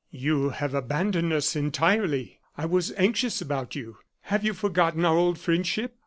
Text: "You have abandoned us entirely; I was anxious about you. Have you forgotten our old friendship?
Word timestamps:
"You 0.09 0.49
have 0.49 0.73
abandoned 0.73 1.31
us 1.31 1.55
entirely; 1.55 2.39
I 2.57 2.65
was 2.65 2.91
anxious 2.93 3.39
about 3.39 3.75
you. 3.75 3.97
Have 4.21 4.43
you 4.43 4.55
forgotten 4.55 5.05
our 5.05 5.15
old 5.15 5.37
friendship? 5.37 5.99